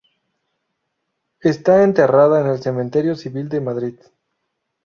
Está 1.41 1.83
enterrada 1.83 2.41
en 2.41 2.47
el 2.47 2.57
Cementerio 2.59 3.13
Civil 3.15 3.49
de 3.49 3.61
Madrid. 3.61 3.99